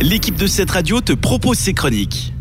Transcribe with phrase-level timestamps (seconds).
[0.00, 2.32] l'équipe de cette radio te propose ses chroniques.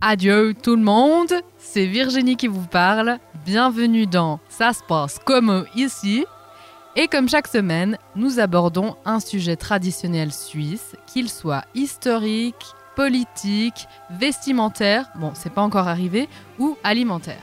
[0.00, 3.18] Adieu tout le monde, c'est Virginie qui vous parle.
[3.44, 6.24] Bienvenue dans Ça se passe comme ici.
[6.96, 15.06] Et comme chaque semaine, nous abordons un sujet traditionnel suisse, qu'il soit historique, politique, vestimentaire,
[15.18, 17.42] bon, c'est pas encore arrivé, ou alimentaire.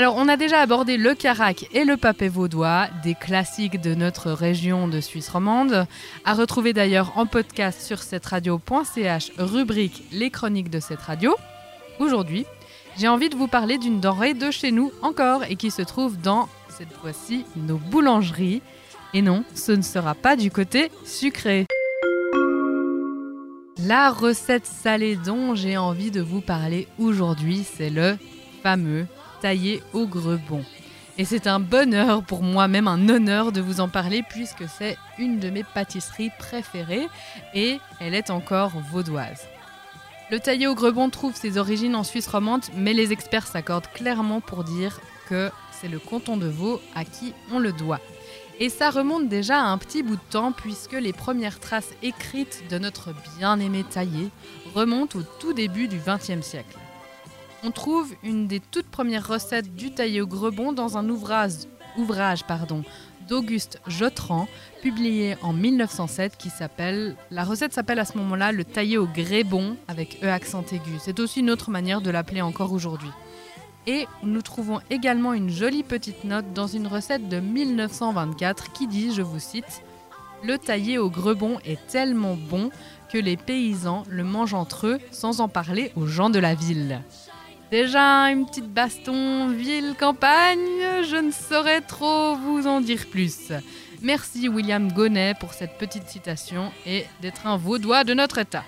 [0.00, 4.30] Alors, on a déjà abordé le carac et le papé vaudois, des classiques de notre
[4.30, 5.86] région de Suisse romande,
[6.24, 11.36] à retrouver d'ailleurs en podcast sur cette radio.ch, rubrique Les chroniques de cette radio.
[11.98, 12.46] Aujourd'hui,
[12.96, 16.18] j'ai envie de vous parler d'une denrée de chez nous encore et qui se trouve
[16.18, 18.62] dans, cette fois-ci, nos boulangeries.
[19.12, 21.66] Et non, ce ne sera pas du côté sucré.
[23.86, 28.16] La recette salée dont j'ai envie de vous parler aujourd'hui, c'est le
[28.62, 29.06] fameux
[29.40, 30.64] taillé au grebon.
[31.18, 34.96] Et c'est un bonheur pour moi, même un honneur de vous en parler puisque c'est
[35.18, 37.08] une de mes pâtisseries préférées
[37.54, 39.46] et elle est encore vaudoise.
[40.30, 44.40] Le taillé au grebon trouve ses origines en Suisse romande, mais les experts s'accordent clairement
[44.40, 48.00] pour dire que c'est le canton de Vaud à qui on le doit.
[48.60, 52.62] Et ça remonte déjà à un petit bout de temps puisque les premières traces écrites
[52.70, 54.30] de notre bien-aimé taillé
[54.74, 56.78] remontent au tout début du XXe siècle.
[57.62, 61.66] On trouve une des toutes premières recettes du taillé au grebon dans un ouvrage,
[63.28, 64.48] d'Auguste Jotran,
[64.82, 67.16] publié en 1907, qui s'appelle.
[67.30, 70.96] La recette s'appelle à ce moment-là le taillé au grébon avec E accent aigu.
[70.98, 73.10] C'est aussi une autre manière de l'appeler encore aujourd'hui.
[73.86, 79.14] Et nous trouvons également une jolie petite note dans une recette de 1924 qui dit,
[79.14, 79.82] je vous cite,
[80.44, 82.70] Le taillé au grebon est tellement bon
[83.12, 87.02] que les paysans le mangent entre eux sans en parler aux gens de la ville.
[87.70, 93.52] Déjà une petite baston ville-campagne, je ne saurais trop vous en dire plus.
[94.02, 98.64] Merci William Gonnet pour cette petite citation et d'être un vaudois de notre état.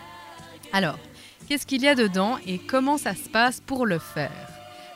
[0.72, 1.00] Alors,
[1.48, 4.30] qu'est-ce qu'il y a dedans et comment ça se passe pour le faire?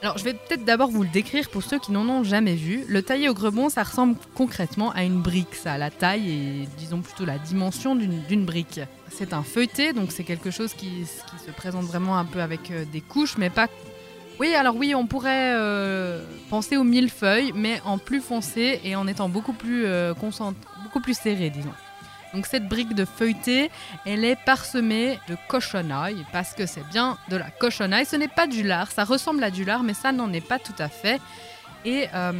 [0.02, 2.84] Alors, je vais peut-être d'abord vous le décrire pour ceux qui n'en ont jamais vu.
[2.86, 5.56] Le taillé au grebon, ça ressemble concrètement à une brique.
[5.56, 8.78] Ça a la taille et, disons plutôt, la dimension d'une brique.
[9.10, 12.70] C'est un feuilleté, donc c'est quelque chose qui, qui, se présente vraiment un peu avec
[12.70, 13.68] euh, des couches, mais pas
[14.38, 19.06] oui, alors oui, on pourrait euh, penser au millefeuille, mais en plus foncé et en
[19.06, 20.12] étant beaucoup plus, euh,
[20.82, 21.72] beaucoup plus serré, disons.
[22.34, 23.70] Donc cette brique de feuilleté,
[24.04, 28.04] elle est parsemée de cochonaille, parce que c'est bien de la cochonaille.
[28.04, 30.58] Ce n'est pas du lard, ça ressemble à du lard, mais ça n'en est pas
[30.58, 31.18] tout à fait.
[31.86, 32.32] Et euh,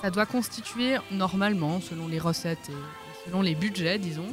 [0.00, 4.28] ça doit constituer normalement, selon les recettes et selon les budgets, disons,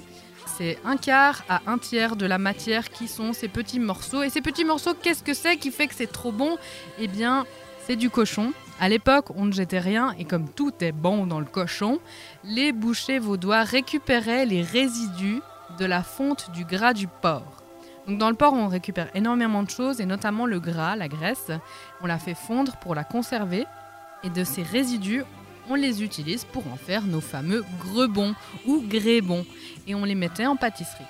[0.46, 4.24] c'est un quart à un tiers de la matière qui sont ces petits morceaux.
[4.24, 6.58] Et ces petits morceaux, qu'est-ce que c'est qui fait que c'est trop bon?
[7.00, 7.46] Eh bien,
[7.86, 8.54] c'est du cochon.
[8.80, 12.00] À l'époque, on ne jetait rien et comme tout est bon dans le cochon,
[12.44, 15.42] les bouchers vaudois récupéraient les résidus
[15.80, 17.64] de la fonte du gras du porc.
[18.08, 21.52] Donc dans le porc, on récupère énormément de choses et notamment le gras, la graisse.
[22.02, 23.66] On la fait fondre pour la conserver
[24.24, 25.24] et de ces résidus,
[25.70, 29.46] on les utilise pour en faire nos fameux grebons ou grébons
[29.88, 31.04] et on les mettait en pâtisserie.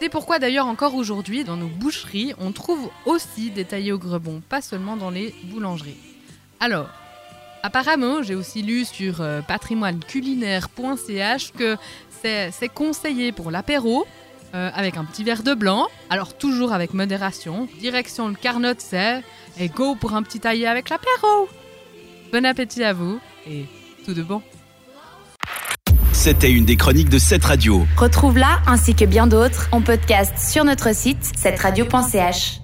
[0.00, 4.42] C'est pourquoi d'ailleurs encore aujourd'hui dans nos boucheries on trouve aussi des taillés au grebon,
[4.48, 5.96] pas seulement dans les boulangeries.
[6.60, 6.88] Alors,
[7.62, 11.76] apparemment j'ai aussi lu sur euh, patrimoineculinaire.ch que
[12.22, 14.06] c'est conseillé pour l'apéro,
[14.54, 17.68] euh, avec un petit verre de blanc, alors toujours avec modération.
[17.80, 19.22] Direction le carnot c'est
[19.58, 21.48] et go pour un petit taillé avec l'apéro.
[22.32, 23.66] Bon appétit à vous et
[24.04, 24.42] tout de bon.
[26.14, 27.84] C'était une des chroniques de cette radio.
[27.96, 32.63] Retrouve-la ainsi que bien d'autres en podcast sur notre site cette radio.ch.